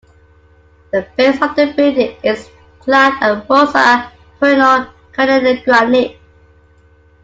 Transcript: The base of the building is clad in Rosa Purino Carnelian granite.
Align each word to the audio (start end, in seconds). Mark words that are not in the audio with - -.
The 0.91 1.07
base 1.15 1.39
of 1.43 1.55
the 1.55 1.73
building 1.77 2.17
is 2.23 2.49
clad 2.79 3.21
in 3.21 3.45
Rosa 3.47 4.11
Purino 4.41 4.91
Carnelian 5.11 5.63
granite. 5.63 6.17